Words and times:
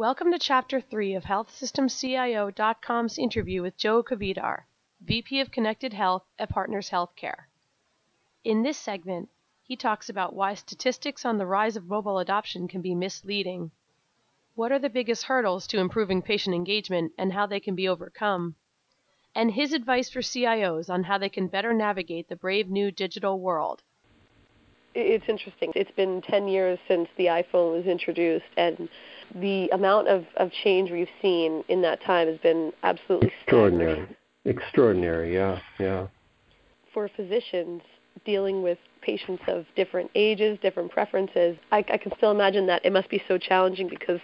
Welcome 0.00 0.32
to 0.32 0.38
Chapter 0.38 0.80
3 0.80 1.12
of 1.12 1.24
HealthSystemCIO.com's 1.24 3.18
interview 3.18 3.60
with 3.60 3.76
Joe 3.76 4.02
Kvedar, 4.02 4.62
VP 5.02 5.40
of 5.40 5.50
Connected 5.50 5.92
Health 5.92 6.24
at 6.38 6.48
Partners 6.48 6.88
Healthcare. 6.88 7.48
In 8.42 8.62
this 8.62 8.78
segment, 8.78 9.28
he 9.62 9.76
talks 9.76 10.08
about 10.08 10.34
why 10.34 10.54
statistics 10.54 11.26
on 11.26 11.36
the 11.36 11.44
rise 11.44 11.76
of 11.76 11.86
mobile 11.86 12.18
adoption 12.18 12.66
can 12.66 12.80
be 12.80 12.94
misleading, 12.94 13.72
what 14.54 14.72
are 14.72 14.78
the 14.78 14.88
biggest 14.88 15.24
hurdles 15.24 15.66
to 15.66 15.78
improving 15.78 16.22
patient 16.22 16.54
engagement 16.54 17.12
and 17.18 17.34
how 17.34 17.44
they 17.44 17.60
can 17.60 17.74
be 17.74 17.86
overcome, 17.86 18.54
and 19.34 19.50
his 19.50 19.74
advice 19.74 20.08
for 20.08 20.20
CIOs 20.20 20.88
on 20.88 21.04
how 21.04 21.18
they 21.18 21.28
can 21.28 21.46
better 21.46 21.74
navigate 21.74 22.26
the 22.30 22.36
brave 22.36 22.70
new 22.70 22.90
digital 22.90 23.38
world. 23.38 23.82
It's 24.94 25.24
interesting. 25.28 25.72
It's 25.76 25.90
been 25.92 26.20
10 26.22 26.48
years 26.48 26.78
since 26.88 27.08
the 27.16 27.26
iPhone 27.26 27.72
was 27.76 27.86
introduced, 27.86 28.46
and 28.56 28.88
the 29.36 29.68
amount 29.68 30.08
of, 30.08 30.24
of 30.36 30.50
change 30.64 30.90
we've 30.90 31.08
seen 31.22 31.62
in 31.68 31.80
that 31.82 32.02
time 32.02 32.26
has 32.26 32.38
been 32.38 32.72
absolutely 32.82 33.32
extraordinary. 33.40 33.92
Staggering. 33.92 34.16
Extraordinary, 34.46 35.34
yeah, 35.34 35.60
yeah. 35.78 36.06
For 36.92 37.08
physicians 37.14 37.82
dealing 38.24 38.62
with 38.62 38.78
patients 39.02 39.42
of 39.46 39.64
different 39.76 40.10
ages, 40.14 40.58
different 40.60 40.90
preferences, 40.90 41.56
I, 41.70 41.78
I 41.78 41.96
can 41.96 42.12
still 42.16 42.32
imagine 42.32 42.66
that 42.66 42.84
it 42.84 42.92
must 42.92 43.08
be 43.08 43.22
so 43.28 43.38
challenging 43.38 43.88
because 43.88 44.20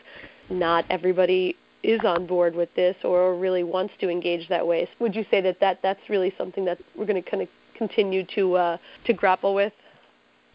not 0.50 0.84
everybody 0.90 1.56
is 1.82 2.00
on 2.04 2.26
board 2.26 2.54
with 2.54 2.68
this 2.74 2.96
or 3.04 3.36
really 3.36 3.62
wants 3.62 3.94
to 4.00 4.08
engage 4.08 4.48
that 4.48 4.66
way. 4.66 4.88
Would 4.98 5.14
you 5.14 5.24
say 5.30 5.40
that, 5.42 5.60
that 5.60 5.78
that's 5.82 6.00
really 6.08 6.34
something 6.36 6.64
that 6.64 6.78
we're 6.96 7.06
going 7.06 7.22
to 7.22 7.30
kind 7.30 7.42
of 7.42 7.48
continue 7.76 8.24
to 8.34 8.54
uh, 8.54 8.76
to 9.04 9.12
grapple 9.12 9.54
with 9.54 9.72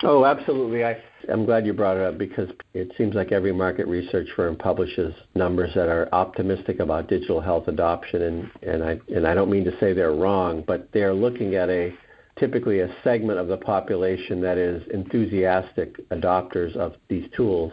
Oh, 0.04 0.26
absolutely. 0.26 0.84
I, 0.84 0.98
I'm 1.32 1.46
glad 1.46 1.66
you 1.66 1.74
brought 1.74 1.98
it 1.98 2.04
up 2.04 2.18
because 2.18 2.50
it 2.74 2.92
seems 2.98 3.14
like 3.14 3.32
every 3.32 3.52
market 3.52 3.88
research 3.88 4.28
firm 4.36 4.56
publishes 4.56 5.14
numbers 5.36 5.72
that 5.76 5.90
are 5.90 6.10
optimistic 6.12 6.80
about 6.80 7.08
digital 7.08 7.40
health 7.40 7.68
adoption, 7.68 8.22
and, 8.22 8.52
and 8.64 8.84
I 8.84 9.00
and 9.16 9.28
I 9.28 9.36
don't 9.36 9.52
mean 9.52 9.64
to 9.66 9.78
say 9.80 9.94
they're 9.94 10.14
wrong, 10.14 10.64
but 10.66 10.90
they're 10.94 11.14
looking 11.14 11.56
at 11.56 11.70
a 11.70 11.94
typically 12.40 12.80
a 12.80 12.90
segment 13.04 13.38
of 13.38 13.48
the 13.48 13.58
population 13.58 14.42
that 14.42 14.58
is 14.58 14.82
enthusiastic 14.92 16.10
adopters 16.10 16.76
of 16.76 16.94
these 17.08 17.30
tools. 17.36 17.72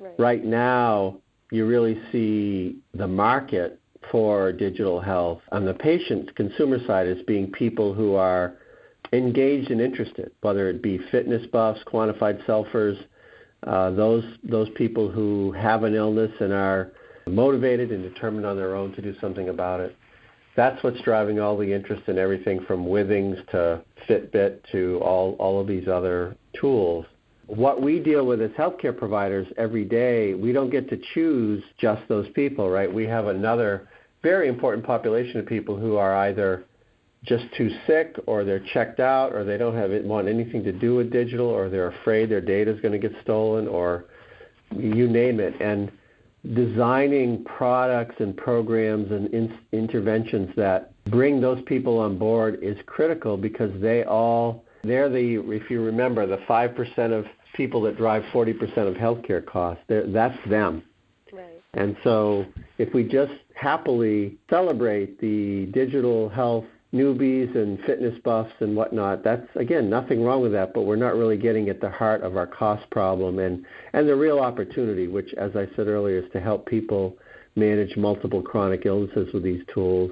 Right, 0.00 0.14
right 0.18 0.44
now, 0.44 1.18
you 1.50 1.66
really 1.66 2.00
see 2.10 2.78
the 2.94 3.08
market 3.08 3.78
for 4.10 4.52
digital 4.52 5.00
health 5.00 5.42
on 5.52 5.66
the 5.66 5.74
patient 5.74 6.34
consumer 6.34 6.78
side 6.86 7.06
as 7.06 7.18
being 7.26 7.52
people 7.52 7.92
who 7.92 8.14
are 8.14 8.56
engaged 9.12 9.70
and 9.70 9.80
interested, 9.80 10.30
whether 10.40 10.68
it 10.68 10.82
be 10.82 10.98
fitness 11.10 11.46
buffs, 11.46 11.80
quantified 11.86 12.44
selfers, 12.46 12.98
uh, 13.66 13.90
those 13.90 14.24
those 14.42 14.68
people 14.70 15.10
who 15.10 15.52
have 15.52 15.82
an 15.84 15.94
illness 15.94 16.30
and 16.40 16.52
are 16.52 16.92
motivated 17.26 17.92
and 17.92 18.02
determined 18.02 18.46
on 18.46 18.56
their 18.56 18.74
own 18.74 18.92
to 18.92 19.02
do 19.02 19.14
something 19.20 19.48
about 19.48 19.80
it. 19.80 19.96
That's 20.56 20.82
what's 20.82 21.00
driving 21.02 21.38
all 21.40 21.56
the 21.56 21.72
interest 21.72 22.02
in 22.08 22.18
everything 22.18 22.64
from 22.66 22.84
Withings 22.84 23.46
to 23.50 23.82
Fitbit 24.08 24.58
to 24.72 24.98
all, 25.02 25.36
all 25.38 25.60
of 25.60 25.66
these 25.66 25.86
other 25.86 26.36
tools. 26.60 27.06
What 27.46 27.82
we 27.82 27.98
deal 27.98 28.26
with 28.26 28.40
as 28.40 28.50
healthcare 28.52 28.96
providers 28.96 29.46
every 29.56 29.84
day, 29.84 30.34
we 30.34 30.52
don't 30.52 30.70
get 30.70 30.88
to 30.90 31.00
choose 31.14 31.62
just 31.78 32.02
those 32.08 32.28
people, 32.34 32.68
right? 32.70 32.92
We 32.92 33.04
have 33.06 33.26
another 33.26 33.88
very 34.22 34.48
important 34.48 34.84
population 34.86 35.40
of 35.40 35.46
people 35.46 35.76
who 35.76 35.96
are 35.96 36.14
either 36.14 36.64
just 37.24 37.44
too 37.56 37.70
sick 37.86 38.16
or 38.26 38.44
they're 38.44 38.64
checked 38.72 39.00
out 39.00 39.34
or 39.34 39.44
they 39.44 39.58
don't 39.58 39.76
have 39.76 39.90
it, 39.90 40.04
want 40.04 40.28
anything 40.28 40.64
to 40.64 40.72
do 40.72 40.94
with 40.96 41.10
digital 41.10 41.46
or 41.46 41.68
they're 41.68 41.88
afraid 41.88 42.30
their 42.30 42.40
data 42.40 42.70
is 42.72 42.80
going 42.80 42.98
to 42.98 43.08
get 43.08 43.12
stolen 43.22 43.68
or 43.68 44.06
you 44.74 45.06
name 45.06 45.40
it. 45.40 45.54
And 45.60 45.92
designing 46.54 47.44
products 47.44 48.16
and 48.18 48.34
programs 48.36 49.10
and 49.10 49.32
in, 49.34 49.58
interventions 49.72 50.50
that 50.56 50.92
bring 51.04 51.40
those 51.40 51.62
people 51.66 51.98
on 51.98 52.16
board 52.18 52.58
is 52.62 52.76
critical 52.86 53.36
because 53.36 53.70
they 53.80 54.04
all 54.04 54.64
they're 54.82 55.10
the 55.10 55.42
if 55.46 55.70
you 55.70 55.82
remember 55.82 56.26
the 56.26 56.38
5% 56.48 56.98
of 57.12 57.26
people 57.54 57.82
that 57.82 57.98
drive 57.98 58.22
40% 58.32 58.54
of 58.88 58.94
healthcare 58.94 59.44
costs. 59.44 59.82
That's 59.88 60.38
them. 60.48 60.82
Right. 61.32 61.62
and 61.74 61.96
so 62.02 62.46
if 62.78 62.92
we 62.94 63.04
just 63.04 63.32
happily 63.54 64.38
celebrate 64.48 65.20
the 65.20 65.66
digital 65.66 66.28
health 66.28 66.64
newbies 66.92 67.54
and 67.56 67.78
fitness 67.86 68.18
buffs 68.24 68.52
and 68.60 68.76
whatnot. 68.76 69.22
That's 69.22 69.46
again 69.56 69.88
nothing 69.88 70.24
wrong 70.24 70.42
with 70.42 70.52
that, 70.52 70.74
but 70.74 70.82
we're 70.82 70.96
not 70.96 71.14
really 71.14 71.36
getting 71.36 71.68
at 71.68 71.80
the 71.80 71.90
heart 71.90 72.22
of 72.22 72.36
our 72.36 72.46
cost 72.46 72.88
problem 72.90 73.38
and 73.38 73.64
and 73.92 74.08
the 74.08 74.16
real 74.16 74.40
opportunity, 74.40 75.06
which, 75.06 75.32
as 75.34 75.54
I 75.54 75.66
said 75.76 75.86
earlier, 75.86 76.18
is 76.18 76.30
to 76.32 76.40
help 76.40 76.66
people 76.66 77.16
manage 77.56 77.96
multiple 77.96 78.42
chronic 78.42 78.86
illnesses 78.86 79.32
with 79.32 79.42
these 79.42 79.62
tools. 79.72 80.10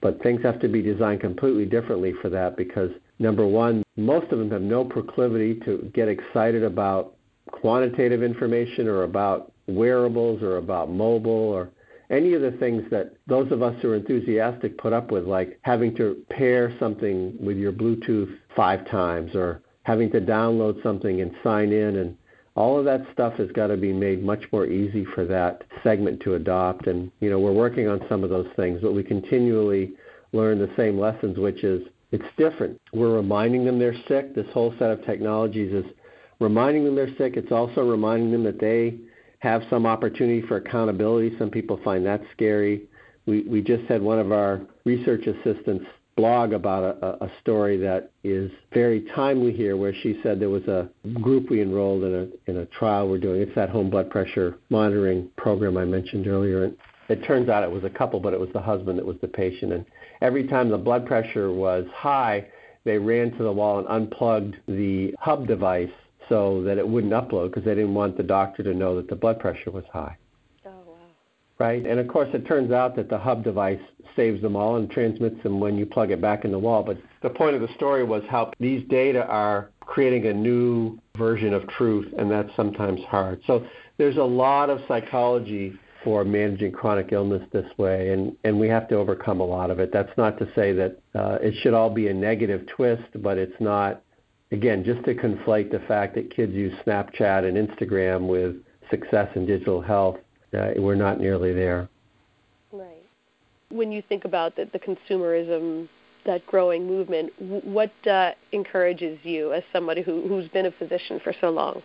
But 0.00 0.22
things 0.22 0.40
have 0.42 0.60
to 0.60 0.68
be 0.68 0.82
designed 0.82 1.20
completely 1.20 1.66
differently 1.66 2.14
for 2.22 2.28
that 2.30 2.56
because 2.56 2.90
number 3.18 3.46
one, 3.46 3.82
most 3.96 4.30
of 4.30 4.38
them 4.38 4.50
have 4.50 4.62
no 4.62 4.84
proclivity 4.84 5.54
to 5.64 5.90
get 5.94 6.08
excited 6.08 6.62
about 6.62 7.14
quantitative 7.50 8.22
information 8.22 8.86
or 8.86 9.02
about 9.02 9.52
wearables 9.66 10.42
or 10.42 10.58
about 10.58 10.90
mobile 10.90 11.30
or 11.30 11.70
any 12.10 12.34
of 12.34 12.42
the 12.42 12.50
things 12.52 12.82
that 12.90 13.14
those 13.26 13.50
of 13.52 13.62
us 13.62 13.74
who 13.80 13.90
are 13.90 13.96
enthusiastic 13.96 14.76
put 14.78 14.92
up 14.92 15.12
with, 15.12 15.24
like 15.24 15.58
having 15.62 15.94
to 15.96 16.16
pair 16.28 16.74
something 16.78 17.36
with 17.40 17.56
your 17.56 17.72
Bluetooth 17.72 18.36
five 18.56 18.88
times 18.90 19.34
or 19.34 19.62
having 19.84 20.10
to 20.10 20.20
download 20.20 20.82
something 20.82 21.20
and 21.20 21.32
sign 21.42 21.72
in 21.72 21.96
and 21.96 22.16
all 22.56 22.78
of 22.78 22.84
that 22.84 23.06
stuff 23.12 23.34
has 23.34 23.50
got 23.52 23.68
to 23.68 23.76
be 23.76 23.92
made 23.92 24.22
much 24.22 24.42
more 24.52 24.66
easy 24.66 25.04
for 25.14 25.24
that 25.24 25.62
segment 25.84 26.20
to 26.20 26.34
adopt. 26.34 26.88
And 26.88 27.10
you 27.20 27.30
know 27.30 27.38
we're 27.38 27.52
working 27.52 27.88
on 27.88 28.04
some 28.08 28.24
of 28.24 28.30
those 28.30 28.48
things 28.56 28.80
but 28.82 28.92
we 28.92 29.02
continually 29.02 29.92
learn 30.32 30.58
the 30.58 30.72
same 30.76 30.98
lessons 30.98 31.38
which 31.38 31.62
is 31.64 31.82
it's 32.12 32.24
different. 32.36 32.80
We're 32.92 33.14
reminding 33.14 33.64
them 33.64 33.78
they're 33.78 33.94
sick. 34.08 34.34
This 34.34 34.46
whole 34.52 34.74
set 34.78 34.90
of 34.90 35.04
technologies 35.06 35.72
is 35.72 35.84
reminding 36.40 36.84
them 36.84 36.96
they're 36.96 37.16
sick. 37.16 37.36
It's 37.36 37.52
also 37.52 37.88
reminding 37.88 38.32
them 38.32 38.42
that 38.44 38.58
they 38.58 38.96
have 39.40 39.62
some 39.68 39.86
opportunity 39.86 40.42
for 40.46 40.56
accountability. 40.56 41.36
Some 41.38 41.50
people 41.50 41.80
find 41.82 42.06
that 42.06 42.22
scary. 42.32 42.82
We, 43.26 43.42
we 43.42 43.60
just 43.62 43.84
had 43.84 44.00
one 44.00 44.18
of 44.18 44.32
our 44.32 44.60
research 44.84 45.26
assistants 45.26 45.84
blog 46.16 46.52
about 46.52 46.98
a, 47.02 47.24
a 47.24 47.30
story 47.40 47.78
that 47.78 48.10
is 48.24 48.50
very 48.74 49.02
timely 49.14 49.52
here 49.52 49.76
where 49.76 49.94
she 50.02 50.20
said 50.22 50.38
there 50.38 50.50
was 50.50 50.64
a 50.64 50.88
group 51.14 51.48
we 51.48 51.62
enrolled 51.62 52.04
in 52.04 52.14
a, 52.14 52.50
in 52.50 52.58
a 52.58 52.66
trial 52.66 53.08
we're 53.08 53.18
doing. 53.18 53.40
It's 53.40 53.54
that 53.54 53.70
home 53.70 53.88
blood 53.88 54.10
pressure 54.10 54.58
monitoring 54.68 55.30
program 55.36 55.78
I 55.78 55.84
mentioned 55.86 56.26
earlier. 56.26 56.64
And 56.64 56.76
it 57.08 57.24
turns 57.24 57.48
out 57.48 57.62
it 57.62 57.70
was 57.70 57.84
a 57.84 57.90
couple, 57.90 58.20
but 58.20 58.34
it 58.34 58.40
was 58.40 58.50
the 58.52 58.60
husband 58.60 58.98
that 58.98 59.06
was 59.06 59.16
the 59.22 59.28
patient. 59.28 59.72
And 59.72 59.86
every 60.20 60.46
time 60.46 60.68
the 60.68 60.78
blood 60.78 61.06
pressure 61.06 61.50
was 61.52 61.86
high, 61.94 62.46
they 62.84 62.98
ran 62.98 63.30
to 63.32 63.42
the 63.42 63.52
wall 63.52 63.78
and 63.78 63.88
unplugged 63.88 64.56
the 64.68 65.14
hub 65.18 65.46
device 65.46 65.90
so 66.30 66.62
that 66.62 66.78
it 66.78 66.88
wouldn't 66.88 67.12
upload 67.12 67.48
because 67.48 67.64
they 67.64 67.74
didn't 67.74 67.92
want 67.92 68.16
the 68.16 68.22
doctor 68.22 68.62
to 68.62 68.72
know 68.72 68.96
that 68.96 69.08
the 69.08 69.16
blood 69.16 69.38
pressure 69.38 69.70
was 69.70 69.84
high. 69.92 70.16
Oh, 70.64 70.70
wow. 70.86 70.94
Right? 71.58 71.84
And 71.84 72.00
of 72.00 72.08
course, 72.08 72.30
it 72.32 72.46
turns 72.46 72.72
out 72.72 72.96
that 72.96 73.10
the 73.10 73.18
hub 73.18 73.44
device 73.44 73.80
saves 74.16 74.40
them 74.40 74.56
all 74.56 74.76
and 74.76 74.90
transmits 74.90 75.42
them 75.42 75.60
when 75.60 75.76
you 75.76 75.84
plug 75.84 76.10
it 76.10 76.22
back 76.22 76.44
in 76.44 76.52
the 76.52 76.58
wall. 76.58 76.82
But 76.82 76.98
the 77.22 77.30
point 77.30 77.56
of 77.56 77.60
the 77.60 77.74
story 77.74 78.04
was 78.04 78.22
how 78.30 78.52
these 78.60 78.82
data 78.88 79.26
are 79.26 79.70
creating 79.80 80.26
a 80.26 80.32
new 80.32 80.98
version 81.18 81.52
of 81.52 81.68
truth, 81.68 82.12
and 82.16 82.30
that's 82.30 82.54
sometimes 82.56 83.00
hard. 83.08 83.42
So 83.46 83.66
there's 83.98 84.16
a 84.16 84.22
lot 84.22 84.70
of 84.70 84.80
psychology 84.86 85.78
for 86.04 86.24
managing 86.24 86.72
chronic 86.72 87.12
illness 87.12 87.42
this 87.52 87.66
way, 87.76 88.10
and, 88.10 88.34
and 88.44 88.58
we 88.58 88.68
have 88.68 88.88
to 88.88 88.94
overcome 88.94 89.40
a 89.40 89.44
lot 89.44 89.70
of 89.70 89.80
it. 89.80 89.92
That's 89.92 90.16
not 90.16 90.38
to 90.38 90.48
say 90.54 90.72
that 90.72 90.98
uh, 91.14 91.38
it 91.42 91.54
should 91.60 91.74
all 91.74 91.90
be 91.90 92.08
a 92.08 92.14
negative 92.14 92.66
twist, 92.74 93.02
but 93.16 93.36
it's 93.36 93.60
not 93.60 94.02
again, 94.52 94.84
just 94.84 95.04
to 95.04 95.14
conflate 95.14 95.70
the 95.70 95.80
fact 95.80 96.14
that 96.14 96.34
kids 96.34 96.52
use 96.52 96.74
Snapchat 96.86 97.46
and 97.46 97.56
Instagram 97.56 98.26
with 98.26 98.56
success 98.90 99.28
in 99.34 99.46
digital 99.46 99.80
health, 99.80 100.18
uh, 100.56 100.70
we're 100.76 100.94
not 100.94 101.20
nearly 101.20 101.52
there. 101.52 101.88
Right. 102.72 103.04
When 103.70 103.92
you 103.92 104.02
think 104.08 104.24
about 104.24 104.56
the, 104.56 104.68
the 104.72 104.80
consumerism, 104.80 105.88
that 106.26 106.46
growing 106.46 106.86
movement, 106.86 107.32
what 107.38 107.92
uh, 108.06 108.32
encourages 108.52 109.18
you 109.22 109.52
as 109.52 109.62
somebody 109.72 110.02
who, 110.02 110.26
who's 110.28 110.48
been 110.48 110.66
a 110.66 110.72
physician 110.72 111.20
for 111.22 111.34
so 111.40 111.50
long? 111.50 111.82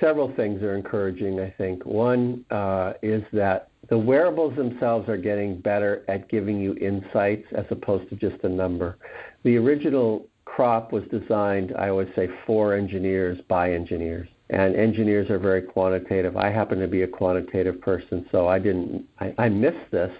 Several 0.00 0.34
things 0.34 0.62
are 0.62 0.74
encouraging, 0.74 1.40
I 1.40 1.50
think. 1.58 1.84
One 1.84 2.44
uh, 2.50 2.94
is 3.02 3.22
that 3.32 3.68
the 3.90 3.98
wearables 3.98 4.56
themselves 4.56 5.08
are 5.08 5.18
getting 5.18 5.60
better 5.60 6.04
at 6.08 6.28
giving 6.30 6.58
you 6.58 6.74
insights 6.76 7.46
as 7.52 7.66
opposed 7.70 8.08
to 8.10 8.16
just 8.16 8.42
a 8.44 8.48
number. 8.48 8.96
The 9.42 9.56
original 9.58 10.26
crop 10.44 10.92
was 10.92 11.04
designed, 11.10 11.72
I 11.78 11.88
always 11.88 12.08
say, 12.14 12.28
for 12.46 12.74
engineers 12.74 13.38
by 13.48 13.72
engineers. 13.72 14.28
And 14.50 14.76
engineers 14.76 15.30
are 15.30 15.38
very 15.38 15.62
quantitative. 15.62 16.36
I 16.36 16.50
happen 16.50 16.78
to 16.80 16.88
be 16.88 17.02
a 17.02 17.08
quantitative 17.08 17.80
person, 17.80 18.26
so 18.30 18.46
I 18.46 18.58
didn't, 18.58 19.06
I, 19.18 19.34
I 19.38 19.48
missed 19.48 19.90
this. 19.90 20.12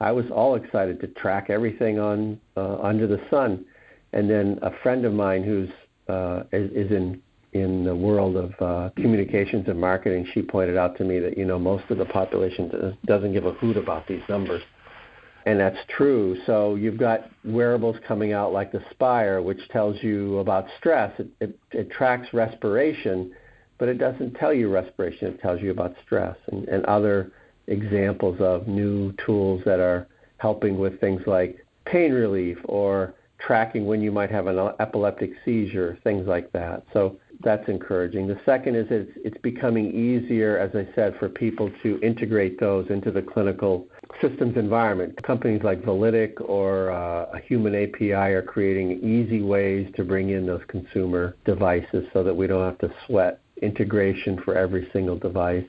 I 0.00 0.12
was 0.12 0.26
all 0.30 0.56
excited 0.56 1.00
to 1.00 1.06
track 1.08 1.48
everything 1.48 1.98
on 1.98 2.40
uh, 2.56 2.78
under 2.78 3.06
the 3.06 3.20
sun. 3.30 3.64
And 4.12 4.28
then 4.28 4.58
a 4.62 4.70
friend 4.82 5.04
of 5.04 5.12
mine 5.12 5.42
who's 5.42 5.70
uh, 6.08 6.44
is, 6.52 6.70
is 6.72 6.90
in 6.90 7.22
in 7.52 7.84
the 7.84 7.94
world 7.94 8.36
of 8.36 8.52
uh, 8.60 8.90
communications 8.96 9.66
and 9.68 9.80
marketing, 9.80 10.26
she 10.34 10.42
pointed 10.42 10.76
out 10.76 10.96
to 10.98 11.04
me 11.04 11.18
that 11.18 11.38
you 11.38 11.44
know 11.44 11.58
most 11.58 11.84
of 11.90 11.98
the 11.98 12.04
population 12.04 12.96
doesn't 13.06 13.32
give 13.32 13.46
a 13.46 13.52
hoot 13.52 13.76
about 13.76 14.06
these 14.06 14.22
numbers, 14.28 14.62
and 15.48 15.58
that's 15.58 15.78
true. 15.88 16.36
So 16.44 16.74
you've 16.74 16.98
got 16.98 17.30
wearables 17.42 17.96
coming 18.06 18.34
out 18.34 18.52
like 18.52 18.70
the 18.70 18.84
Spire, 18.90 19.40
which 19.40 19.66
tells 19.70 20.02
you 20.02 20.40
about 20.40 20.66
stress. 20.76 21.18
It, 21.18 21.28
it, 21.40 21.58
it 21.72 21.90
tracks 21.90 22.34
respiration, 22.34 23.32
but 23.78 23.88
it 23.88 23.96
doesn't 23.96 24.34
tell 24.34 24.52
you 24.52 24.68
respiration. 24.68 25.28
It 25.28 25.40
tells 25.40 25.62
you 25.62 25.70
about 25.70 25.94
stress 26.04 26.36
and, 26.52 26.68
and 26.68 26.84
other 26.84 27.32
examples 27.66 28.38
of 28.40 28.68
new 28.68 29.14
tools 29.24 29.62
that 29.64 29.80
are 29.80 30.06
helping 30.36 30.78
with 30.78 31.00
things 31.00 31.22
like 31.26 31.64
pain 31.86 32.12
relief 32.12 32.58
or 32.64 33.14
tracking 33.38 33.86
when 33.86 34.02
you 34.02 34.12
might 34.12 34.30
have 34.30 34.48
an 34.48 34.58
epileptic 34.80 35.30
seizure, 35.46 35.96
things 36.04 36.26
like 36.26 36.52
that. 36.52 36.82
So 36.92 37.16
that's 37.42 37.68
encouraging. 37.68 38.26
The 38.26 38.40
second 38.44 38.74
is 38.76 38.86
it's, 38.90 39.38
becoming 39.42 39.92
easier, 39.92 40.58
as 40.58 40.74
I 40.74 40.92
said, 40.94 41.16
for 41.18 41.28
people 41.28 41.70
to 41.82 42.00
integrate 42.02 42.58
those 42.58 42.90
into 42.90 43.10
the 43.10 43.22
clinical 43.22 43.86
systems 44.20 44.56
environment. 44.56 45.22
Companies 45.22 45.62
like 45.62 45.82
Validic 45.82 46.32
or 46.40 46.90
uh, 46.90 47.38
human 47.46 47.74
API 47.74 48.12
are 48.12 48.42
creating 48.42 48.98
easy 49.02 49.42
ways 49.42 49.88
to 49.96 50.04
bring 50.04 50.30
in 50.30 50.44
those 50.46 50.62
consumer 50.66 51.36
devices 51.44 52.06
so 52.12 52.24
that 52.24 52.34
we 52.34 52.46
don't 52.46 52.64
have 52.64 52.78
to 52.78 52.92
sweat 53.06 53.40
integration 53.62 54.40
for 54.42 54.56
every 54.56 54.88
single 54.92 55.16
device. 55.16 55.66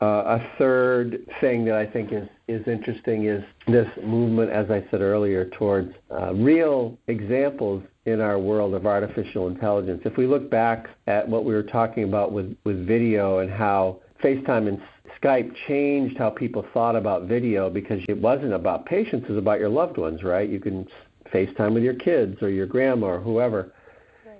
Uh, 0.00 0.38
a 0.38 0.58
third 0.58 1.26
thing 1.40 1.64
that 1.64 1.74
I 1.74 1.84
think 1.84 2.12
is, 2.12 2.28
is 2.46 2.66
interesting 2.68 3.24
is 3.26 3.42
this 3.66 3.88
movement, 4.04 4.50
as 4.50 4.70
I 4.70 4.84
said 4.90 5.00
earlier, 5.00 5.46
towards 5.46 5.92
uh, 6.10 6.34
real 6.34 6.96
examples 7.08 7.82
in 8.10 8.20
our 8.20 8.38
world 8.38 8.74
of 8.74 8.86
artificial 8.86 9.48
intelligence. 9.48 10.02
If 10.04 10.16
we 10.16 10.26
look 10.26 10.50
back 10.50 10.88
at 11.06 11.28
what 11.28 11.44
we 11.44 11.54
were 11.54 11.62
talking 11.62 12.04
about 12.04 12.32
with, 12.32 12.56
with 12.64 12.86
video 12.86 13.38
and 13.38 13.50
how 13.50 14.00
FaceTime 14.22 14.68
and 14.68 14.80
Skype 15.22 15.52
changed 15.66 16.16
how 16.16 16.30
people 16.30 16.64
thought 16.72 16.96
about 16.96 17.24
video 17.24 17.70
because 17.70 18.00
it 18.08 18.16
wasn't 18.16 18.52
about 18.52 18.86
patients, 18.86 19.24
it 19.24 19.32
was 19.32 19.38
about 19.38 19.60
your 19.60 19.68
loved 19.68 19.98
ones, 19.98 20.22
right? 20.22 20.48
You 20.48 20.60
can 20.60 20.86
FaceTime 21.32 21.74
with 21.74 21.82
your 21.82 21.94
kids 21.94 22.40
or 22.42 22.50
your 22.50 22.66
grandma 22.66 23.06
or 23.06 23.20
whoever. 23.20 23.72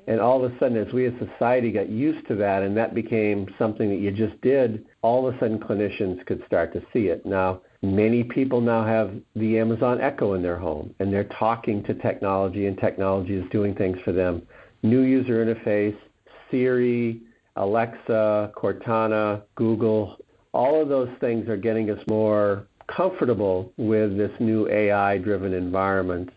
And 0.07 0.21
all 0.21 0.43
of 0.43 0.51
a 0.51 0.59
sudden, 0.59 0.79
as 0.79 0.93
we 0.95 1.05
as 1.05 1.13
society 1.19 1.71
got 1.71 1.91
used 1.91 2.27
to 2.29 2.35
that 2.37 2.63
and 2.63 2.75
that 2.79 2.95
became 2.95 3.47
something 3.59 3.91
that 3.91 3.99
you 3.99 4.11
just 4.11 4.41
did, 4.41 4.87
all 5.03 5.29
of 5.29 5.35
a 5.35 5.39
sudden 5.39 5.59
clinicians 5.59 6.25
could 6.25 6.43
start 6.47 6.73
to 6.73 6.83
see 6.95 7.09
it. 7.09 7.27
Now, 7.27 7.61
many 7.83 8.25
people 8.25 8.61
now 8.61 8.85
have 8.85 9.13
the 9.37 9.59
Amazon 9.59 10.01
Echo 10.01 10.35
in 10.35 10.43
their 10.43 10.59
home 10.59 10.95
and 10.99 11.13
they're 11.13 11.25
talking 11.25 11.83
to 11.85 11.95
technology 11.95 12.67
and 12.67 12.79
technology 12.79 13.35
is 13.35 13.49
doing 13.51 13.75
things 13.75 13.99
for 14.05 14.13
them. 14.13 14.43
New 14.83 15.03
user 15.03 15.45
interface, 15.45 15.97
Siri, 16.51 17.21
Alexa, 17.57 18.53
Cortana, 18.57 19.43
Google, 19.55 20.17
all 20.53 20.81
of 20.81 20.89
those 20.89 21.11
things 21.21 21.49
are 21.49 21.57
getting 21.57 21.91
us 21.91 22.01
more 22.09 22.67
comfortable 22.89 23.73
with 23.77 24.17
this 24.17 24.33
new 24.41 24.69
AI 24.69 25.19
driven 25.19 25.53
environment. 25.53 26.31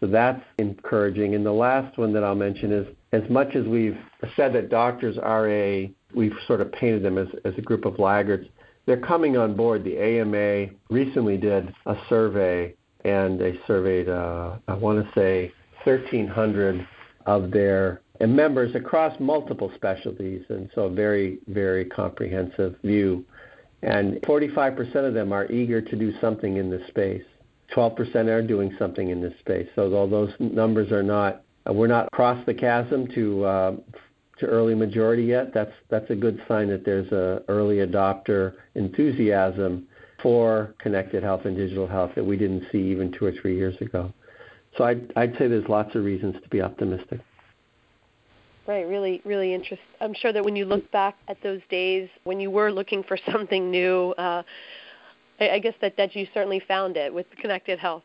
So 0.00 0.06
that's 0.06 0.42
encouraging. 0.58 1.34
And 1.34 1.46
the 1.46 1.52
last 1.52 1.96
one 1.96 2.12
that 2.12 2.22
I'll 2.22 2.34
mention 2.34 2.72
is 2.72 2.86
as 3.12 3.22
much 3.30 3.56
as 3.56 3.64
we've 3.66 3.98
said 4.36 4.52
that 4.52 4.68
doctors 4.68 5.16
are 5.18 5.48
a, 5.48 5.90
we've 6.14 6.36
sort 6.46 6.60
of 6.60 6.70
painted 6.72 7.02
them 7.02 7.16
as, 7.16 7.28
as 7.44 7.54
a 7.56 7.62
group 7.62 7.84
of 7.84 7.98
laggards, 7.98 8.46
they're 8.86 9.00
coming 9.00 9.36
on 9.36 9.54
board. 9.54 9.84
The 9.84 9.98
AMA 9.98 10.72
recently 10.90 11.36
did 11.36 11.74
a 11.86 11.96
survey, 12.08 12.74
and 13.04 13.40
they 13.40 13.58
surveyed, 13.66 14.08
uh, 14.08 14.56
I 14.68 14.74
want 14.74 15.04
to 15.04 15.12
say, 15.14 15.52
1,300 15.84 16.86
of 17.26 17.50
their 17.50 18.00
members 18.20 18.74
across 18.74 19.18
multiple 19.18 19.70
specialties, 19.74 20.44
and 20.48 20.70
so 20.74 20.82
a 20.82 20.90
very, 20.90 21.38
very 21.48 21.84
comprehensive 21.84 22.76
view. 22.82 23.24
And 23.82 24.14
45% 24.22 24.94
of 25.06 25.14
them 25.14 25.32
are 25.32 25.50
eager 25.50 25.80
to 25.80 25.96
do 25.96 26.12
something 26.20 26.56
in 26.56 26.70
this 26.70 26.86
space. 26.88 27.24
12% 27.74 28.28
are 28.28 28.42
doing 28.42 28.74
something 28.78 29.10
in 29.10 29.20
this 29.20 29.34
space. 29.40 29.68
So 29.74 29.90
though 29.90 30.06
those 30.06 30.32
numbers 30.38 30.92
are 30.92 31.02
not 31.02 31.42
we're 31.66 31.86
not 31.86 32.08
across 32.08 32.44
the 32.44 32.52
chasm 32.52 33.08
to 33.14 33.44
uh, 33.44 33.76
to 34.38 34.46
early 34.46 34.74
majority 34.74 35.24
yet. 35.24 35.52
That's 35.52 35.72
that's 35.88 36.10
a 36.10 36.14
good 36.14 36.42
sign 36.48 36.68
that 36.68 36.84
there's 36.84 37.10
a 37.12 37.42
early 37.48 37.76
adopter 37.76 38.54
enthusiasm 38.74 39.86
for 40.22 40.74
connected 40.78 41.22
health 41.22 41.42
and 41.44 41.56
digital 41.56 41.86
health 41.86 42.12
that 42.14 42.24
we 42.24 42.36
didn't 42.36 42.64
see 42.72 42.78
even 42.78 43.12
two 43.12 43.24
or 43.26 43.32
three 43.32 43.56
years 43.56 43.76
ago. 43.80 44.12
So 44.76 44.84
I'd 44.84 45.12
I'd 45.16 45.32
say 45.38 45.48
there's 45.48 45.68
lots 45.68 45.94
of 45.94 46.04
reasons 46.04 46.36
to 46.42 46.48
be 46.48 46.60
optimistic. 46.60 47.20
Right, 48.66 48.88
really, 48.88 49.20
really 49.26 49.52
interesting. 49.52 49.86
I'm 50.00 50.14
sure 50.14 50.32
that 50.32 50.42
when 50.42 50.56
you 50.56 50.64
look 50.64 50.90
back 50.90 51.16
at 51.28 51.36
those 51.42 51.60
days 51.68 52.08
when 52.24 52.40
you 52.40 52.50
were 52.50 52.72
looking 52.72 53.02
for 53.02 53.18
something 53.30 53.70
new, 53.70 54.14
uh, 54.16 54.42
I, 55.38 55.50
I 55.50 55.58
guess 55.58 55.74
that 55.80 55.96
that 55.96 56.16
you 56.16 56.26
certainly 56.34 56.62
found 56.66 56.96
it 56.96 57.12
with 57.12 57.26
connected 57.38 57.78
health. 57.78 58.02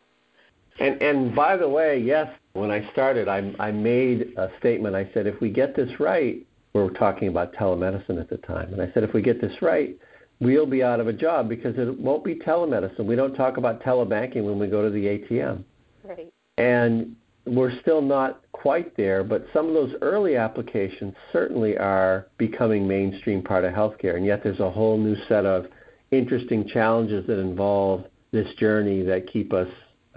And, 0.80 1.02
and 1.02 1.36
by 1.36 1.58
the 1.58 1.68
way, 1.68 2.00
yes, 2.00 2.30
when 2.54 2.72
I 2.72 2.90
started, 2.92 3.28
I, 3.28 3.54
I 3.60 3.72
made 3.72 4.34
a 4.38 4.50
statement. 4.60 4.96
I 4.96 5.10
said, 5.14 5.28
if 5.28 5.40
we 5.42 5.50
get 5.50 5.76
this 5.76 6.00
right, 6.00 6.46
we 6.74 6.82
are 6.82 6.90
talking 6.90 7.28
about 7.28 7.54
telemedicine 7.54 8.20
at 8.20 8.30
the 8.30 8.38
time, 8.38 8.72
and 8.74 8.82
I 8.82 8.92
said, 8.94 9.04
if 9.04 9.14
we 9.14 9.22
get 9.22 9.42
this 9.42 9.62
right, 9.62 9.98
we'll 10.40 10.66
be 10.66 10.84
out 10.84 11.00
of 11.00 11.08
a 11.08 11.14
job 11.14 11.50
because 11.50 11.78
it 11.78 12.00
won't 12.00 12.24
be 12.24 12.36
telemedicine. 12.36 13.06
We 13.06 13.16
don't 13.16 13.34
talk 13.34 13.58
about 13.58 13.82
telebanking 13.84 14.44
when 14.44 14.60
we 14.60 14.68
go 14.68 14.84
to 14.84 14.90
the 14.90 15.06
ATM. 15.06 15.64
Right. 16.04 16.32
And 16.58 17.16
we're 17.46 17.78
still 17.82 18.02
not 18.02 18.42
quite 18.52 18.96
there, 18.96 19.24
but 19.24 19.46
some 19.54 19.68
of 19.68 19.74
those 19.74 19.96
early 20.02 20.36
applications 20.36 21.16
certainly 21.34 21.78
are 21.78 22.28
becoming 22.38 22.88
mainstream 22.88 23.42
part 23.42 23.64
of 23.66 23.74
healthcare. 23.74 24.16
And 24.16 24.26
yet 24.26 24.44
there's 24.44 24.60
a 24.60 24.70
whole 24.70 24.98
new 24.98 25.16
set 25.28 25.46
of 25.46 25.66
interesting 26.12 26.68
challenges 26.68 27.26
that 27.28 27.40
involve 27.40 28.06
this 28.32 28.54
journey 28.56 29.02
that 29.04 29.32
keep 29.32 29.54
us 29.54 29.68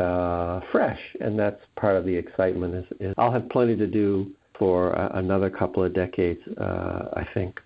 uh, 0.03 0.61
fresh, 0.71 1.01
and 1.21 1.39
that's 1.39 1.61
part 1.77 1.97
of 1.97 2.05
the 2.05 2.15
excitement. 2.15 2.75
Is, 2.75 2.85
is 3.01 3.15
I'll 3.19 3.33
have 3.33 3.49
plenty 3.49 3.77
to 3.77 3.87
do 3.87 4.31
for 4.59 4.99
uh, 4.99 5.11
another 5.15 5.51
couple 5.51 5.83
of 5.83 5.95
decades, 5.95 6.41
uh, 6.61 7.09
I 7.17 7.27
think. 7.35 7.61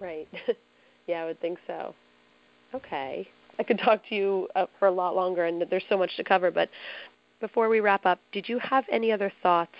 Right. 0.00 0.28
yeah, 1.06 1.22
I 1.22 1.26
would 1.26 1.40
think 1.40 1.58
so. 1.66 1.94
Okay. 2.74 3.28
I 3.58 3.62
could 3.62 3.78
talk 3.78 4.00
to 4.08 4.14
you 4.14 4.48
uh, 4.56 4.66
for 4.78 4.88
a 4.88 4.90
lot 4.90 5.14
longer, 5.14 5.44
and 5.44 5.64
there's 5.70 5.84
so 5.88 5.96
much 5.96 6.16
to 6.16 6.24
cover. 6.24 6.50
But 6.50 6.70
before 7.40 7.68
we 7.68 7.80
wrap 7.80 8.06
up, 8.06 8.18
did 8.32 8.48
you 8.48 8.58
have 8.58 8.84
any 8.90 9.12
other 9.12 9.32
thoughts 9.42 9.74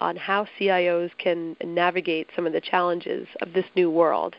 on 0.00 0.16
how 0.16 0.46
CIOs 0.58 1.10
can 1.18 1.56
navigate 1.64 2.28
some 2.34 2.46
of 2.46 2.52
the 2.52 2.60
challenges 2.60 3.26
of 3.42 3.52
this 3.52 3.64
new 3.76 3.90
world? 3.90 4.36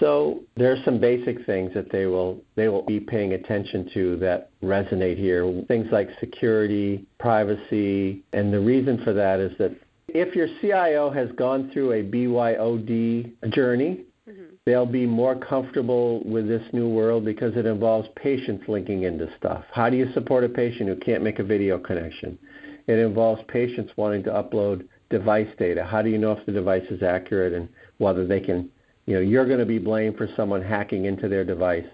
So 0.00 0.40
there's 0.56 0.84
some 0.84 0.98
basic 0.98 1.44
things 1.46 1.72
that 1.74 1.90
they 1.92 2.06
will 2.06 2.42
they 2.56 2.68
will 2.68 2.82
be 2.82 3.00
paying 3.00 3.34
attention 3.34 3.88
to 3.94 4.16
that 4.16 4.50
resonate 4.62 5.18
here. 5.18 5.62
Things 5.68 5.86
like 5.92 6.08
security, 6.20 7.06
privacy, 7.18 8.22
and 8.32 8.52
the 8.52 8.60
reason 8.60 9.02
for 9.04 9.12
that 9.12 9.40
is 9.40 9.56
that 9.58 9.72
if 10.08 10.34
your 10.34 10.48
CIO 10.60 11.10
has 11.10 11.30
gone 11.32 11.70
through 11.72 11.92
a 11.92 12.02
BYOD 12.02 13.52
journey, 13.52 14.04
mm-hmm. 14.28 14.42
they'll 14.64 14.86
be 14.86 15.06
more 15.06 15.34
comfortable 15.34 16.22
with 16.24 16.46
this 16.46 16.62
new 16.72 16.88
world 16.88 17.24
because 17.24 17.56
it 17.56 17.66
involves 17.66 18.08
patients 18.16 18.64
linking 18.68 19.02
into 19.02 19.28
stuff. 19.36 19.64
How 19.72 19.90
do 19.90 19.96
you 19.96 20.12
support 20.12 20.44
a 20.44 20.48
patient 20.48 20.88
who 20.88 20.96
can't 20.96 21.22
make 21.22 21.40
a 21.40 21.44
video 21.44 21.78
connection? 21.78 22.38
It 22.86 22.98
involves 22.98 23.42
patients 23.48 23.92
wanting 23.96 24.22
to 24.24 24.30
upload 24.30 24.86
device 25.10 25.48
data. 25.58 25.84
How 25.84 26.02
do 26.02 26.10
you 26.10 26.18
know 26.18 26.32
if 26.32 26.44
the 26.46 26.52
device 26.52 26.86
is 26.90 27.02
accurate 27.02 27.52
and 27.52 27.68
whether 27.98 28.26
they 28.26 28.40
can 28.40 28.70
you 29.06 29.14
know, 29.14 29.20
you're 29.20 29.46
going 29.46 29.58
to 29.58 29.66
be 29.66 29.78
blamed 29.78 30.16
for 30.16 30.28
someone 30.36 30.62
hacking 30.62 31.04
into 31.04 31.28
their 31.28 31.44
device. 31.44 31.86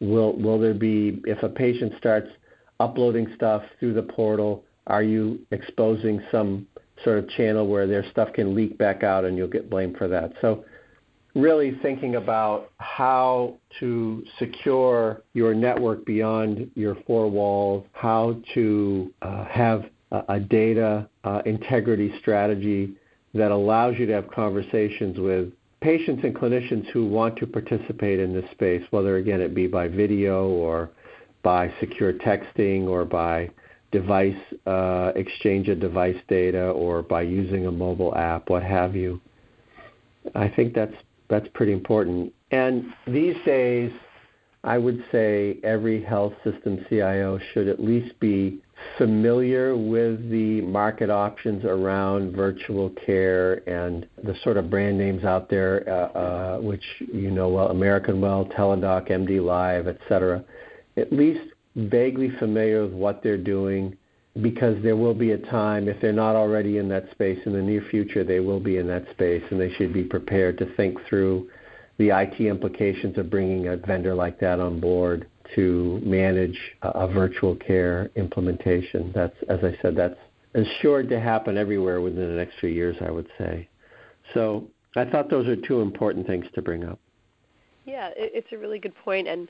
Will 0.00 0.36
will 0.36 0.58
there 0.58 0.74
be 0.74 1.20
if 1.24 1.42
a 1.42 1.48
patient 1.48 1.92
starts 1.98 2.28
uploading 2.80 3.32
stuff 3.34 3.62
through 3.78 3.94
the 3.94 4.02
portal? 4.02 4.64
Are 4.86 5.02
you 5.02 5.40
exposing 5.50 6.22
some 6.30 6.66
sort 7.04 7.18
of 7.18 7.28
channel 7.30 7.66
where 7.66 7.86
their 7.86 8.08
stuff 8.10 8.32
can 8.32 8.54
leak 8.54 8.78
back 8.78 9.02
out 9.02 9.24
and 9.24 9.36
you'll 9.36 9.48
get 9.48 9.70
blamed 9.70 9.96
for 9.96 10.08
that? 10.08 10.32
So 10.40 10.64
really 11.34 11.78
thinking 11.82 12.16
about 12.16 12.70
how 12.78 13.58
to 13.80 14.24
secure 14.38 15.22
your 15.34 15.54
network 15.54 16.04
beyond 16.04 16.70
your 16.74 16.96
four 17.06 17.30
walls, 17.30 17.86
how 17.92 18.36
to 18.54 19.12
uh, 19.22 19.44
have 19.44 19.84
a, 20.10 20.22
a 20.28 20.40
data 20.40 21.08
uh, 21.24 21.42
integrity 21.44 22.12
strategy 22.20 22.94
that 23.34 23.50
allows 23.50 23.94
you 23.98 24.06
to 24.06 24.12
have 24.12 24.30
conversations 24.30 25.18
with 25.18 25.52
patients 25.80 26.22
and 26.24 26.34
clinicians 26.34 26.86
who 26.90 27.06
want 27.06 27.36
to 27.36 27.46
participate 27.46 28.18
in 28.18 28.32
this 28.32 28.48
space, 28.52 28.82
whether 28.90 29.16
again 29.16 29.40
it 29.40 29.54
be 29.54 29.66
by 29.66 29.88
video 29.88 30.48
or 30.48 30.90
by 31.42 31.72
secure 31.80 32.12
texting 32.12 32.88
or 32.88 33.04
by 33.04 33.48
device 33.90 34.36
uh, 34.66 35.12
exchange 35.14 35.68
of 35.68 35.80
device 35.80 36.18
data 36.28 36.70
or 36.70 37.02
by 37.02 37.22
using 37.22 37.66
a 37.66 37.72
mobile 37.72 38.14
app, 38.16 38.50
what 38.50 38.62
have 38.62 38.94
you. 38.94 39.20
I 40.34 40.48
think 40.48 40.74
that's 40.74 40.94
that's 41.28 41.48
pretty 41.54 41.72
important. 41.72 42.32
And 42.50 42.92
these 43.06 43.36
days, 43.44 43.92
I 44.64 44.78
would 44.78 45.04
say 45.12 45.58
every 45.62 46.02
health 46.02 46.34
system 46.44 46.84
CIO 46.88 47.38
should 47.52 47.68
at 47.68 47.80
least 47.80 48.18
be 48.18 48.60
familiar 48.96 49.76
with 49.76 50.30
the 50.30 50.60
market 50.62 51.10
options 51.10 51.64
around 51.64 52.34
virtual 52.34 52.90
care 52.90 53.68
and 53.68 54.06
the 54.24 54.34
sort 54.42 54.56
of 54.56 54.70
brand 54.70 54.98
names 54.98 55.24
out 55.24 55.48
there, 55.48 55.84
uh, 55.88 56.18
uh, 56.18 56.58
which 56.58 56.84
you 57.12 57.30
know 57.30 57.48
well, 57.48 57.68
American 57.68 58.20
Well, 58.20 58.46
Teladoc, 58.46 59.10
MD 59.10 59.44
Live, 59.44 59.86
etc. 59.86 60.44
At 60.96 61.12
least 61.12 61.40
vaguely 61.76 62.30
familiar 62.38 62.84
with 62.84 62.92
what 62.92 63.22
they're 63.22 63.36
doing 63.36 63.96
because 64.42 64.80
there 64.82 64.96
will 64.96 65.14
be 65.14 65.32
a 65.32 65.38
time, 65.38 65.88
if 65.88 66.00
they're 66.00 66.12
not 66.12 66.36
already 66.36 66.78
in 66.78 66.88
that 66.88 67.10
space, 67.10 67.38
in 67.44 67.52
the 67.52 67.62
near 67.62 67.82
future, 67.90 68.22
they 68.22 68.40
will 68.40 68.60
be 68.60 68.76
in 68.76 68.86
that 68.86 69.08
space, 69.10 69.42
and 69.50 69.60
they 69.60 69.72
should 69.72 69.92
be 69.92 70.04
prepared 70.04 70.58
to 70.58 70.66
think 70.76 70.96
through 71.08 71.48
the 71.98 72.10
IT 72.10 72.40
implications 72.40 73.18
of 73.18 73.28
bringing 73.28 73.68
a 73.68 73.76
vendor 73.76 74.14
like 74.14 74.38
that 74.40 74.60
on 74.60 74.80
board 74.80 75.26
to 75.54 76.00
manage 76.04 76.58
a, 76.82 77.08
virtual 77.08 77.56
care 77.56 78.10
implementation. 78.16 79.10
That's, 79.14 79.36
as 79.48 79.60
I 79.62 79.76
said, 79.82 79.96
that's 79.96 80.18
assured 80.54 81.08
to 81.08 81.20
happen 81.20 81.56
everywhere 81.56 82.00
within 82.00 82.28
the 82.28 82.34
next 82.34 82.58
few 82.60 82.68
years, 82.68 82.96
I 83.00 83.10
would 83.10 83.28
say. 83.38 83.68
So 84.34 84.66
I 84.94 85.04
thought 85.04 85.30
those 85.30 85.48
are 85.48 85.56
two 85.56 85.80
important 85.80 86.26
things 86.26 86.46
to 86.54 86.62
bring 86.62 86.84
up. 86.84 86.98
Yeah, 87.84 88.10
it's 88.16 88.52
a 88.52 88.58
really 88.58 88.78
good 88.78 88.94
point, 89.02 89.26
and 89.26 89.48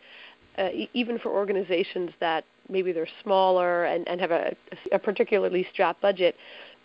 uh, 0.56 0.68
even 0.94 1.18
for 1.18 1.30
organizations 1.30 2.10
that 2.20 2.44
maybe 2.68 2.92
they're 2.92 3.08
smaller 3.22 3.84
and, 3.86 4.06
and 4.08 4.20
have 4.20 4.30
a, 4.30 4.54
a 4.92 4.98
particularly 4.98 5.66
strapped 5.72 6.00
budget, 6.00 6.36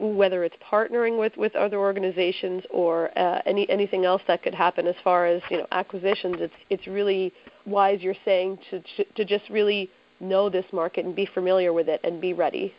whether 0.03 0.43
it's 0.43 0.55
partnering 0.69 1.17
with, 1.17 1.35
with 1.37 1.55
other 1.55 1.77
organizations 1.77 2.63
or 2.69 3.17
uh, 3.17 3.41
any 3.45 3.69
anything 3.69 4.05
else 4.05 4.21
that 4.27 4.43
could 4.43 4.53
happen 4.53 4.85
as 4.85 4.95
far 5.03 5.25
as 5.25 5.41
you 5.49 5.57
know 5.57 5.67
acquisitions, 5.71 6.35
it's 6.39 6.53
it's 6.69 6.87
really 6.87 7.31
wise 7.65 8.01
you're 8.01 8.15
saying 8.25 8.57
to 8.69 8.81
to 9.15 9.25
just 9.25 9.49
really 9.49 9.89
know 10.19 10.49
this 10.49 10.65
market 10.73 11.05
and 11.05 11.15
be 11.15 11.27
familiar 11.33 11.71
with 11.73 11.87
it 11.87 12.01
and 12.03 12.19
be 12.19 12.33
ready. 12.33 12.73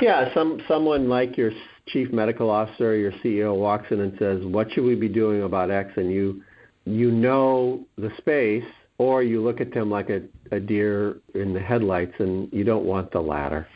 Yeah, 0.00 0.32
some 0.34 0.60
someone 0.66 1.08
like 1.08 1.36
your 1.36 1.52
chief 1.86 2.12
medical 2.12 2.50
officer, 2.50 2.90
or 2.90 2.96
your 2.96 3.12
CEO 3.24 3.54
walks 3.54 3.86
in 3.90 4.00
and 4.00 4.16
says, 4.18 4.44
"What 4.44 4.72
should 4.72 4.84
we 4.84 4.96
be 4.96 5.08
doing 5.08 5.42
about 5.42 5.70
X?" 5.70 5.92
and 5.96 6.10
you 6.10 6.42
you 6.84 7.12
know 7.12 7.84
the 7.96 8.10
space 8.18 8.64
or 8.98 9.22
you 9.22 9.42
look 9.42 9.60
at 9.60 9.72
them 9.72 9.90
like 9.90 10.10
a, 10.10 10.22
a 10.50 10.60
deer 10.60 11.16
in 11.34 11.52
the 11.52 11.60
headlights 11.60 12.14
and 12.18 12.52
you 12.52 12.64
don't 12.64 12.84
want 12.84 13.10
the 13.10 13.20
latter. 13.20 13.66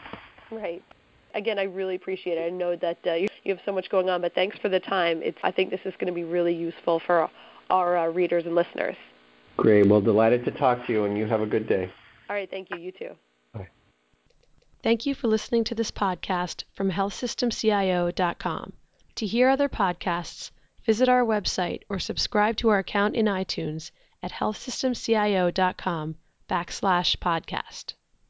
Right. 0.51 0.83
Again, 1.37 1.59
I 1.59 1.65
really 1.65 1.95
appreciate 1.95 2.39
it. 2.39 2.47
I 2.47 2.51
know 2.51 2.77
that 2.77 2.99
uh, 3.07 3.13
you, 3.13 3.29
you 3.45 3.55
have 3.55 3.63
so 3.67 3.71
much 3.71 3.91
going 3.91 4.09
on, 4.09 4.23
but 4.23 4.35
thanks 4.35 4.57
for 4.59 4.71
the 4.71 4.81
time. 4.81 5.23
It's, 5.23 5.39
I 5.45 5.51
think 5.51 5.71
this 5.71 5.83
is 5.85 5.93
going 5.99 6.07
to 6.07 6.13
be 6.13 6.25
really 6.25 6.55
useful 6.55 6.99
for 6.99 7.29
our 7.69 7.97
uh, 7.99 8.07
readers 8.07 8.47
and 8.47 8.55
listeners. 8.55 8.97
Great. 9.59 9.87
Well, 9.87 10.01
delighted 10.01 10.47
to 10.47 10.51
talk 10.51 10.87
to 10.87 10.93
you, 10.93 11.05
and 11.05 11.17
you 11.17 11.27
have 11.27 11.43
a 11.43 11.47
good 11.47 11.69
day. 11.69 11.93
All 12.31 12.37
right. 12.37 12.51
Thank 12.51 12.71
you. 12.71 12.79
You 12.79 12.91
too. 12.91 13.11
Bye. 13.53 13.69
Thank 14.83 15.05
you 15.05 15.15
for 15.15 15.29
listening 15.29 15.65
to 15.65 15.75
this 15.75 15.91
podcast 15.91 16.65
from 16.75 16.91
healthsystemcio.com. 16.91 18.73
To 19.17 19.27
hear 19.27 19.49
other 19.51 19.69
podcasts, 19.69 20.51
visit 20.87 21.09
our 21.09 21.25
website 21.25 21.83
or 21.91 21.99
subscribe 21.99 22.57
to 22.59 22.71
our 22.71 22.79
account 22.79 23.15
in 23.15 23.27
iTunes 23.27 23.91
at 24.23 24.33
healthsystemcio.com 24.33 26.17
backslash 26.49 27.17
podcast. 27.19 27.95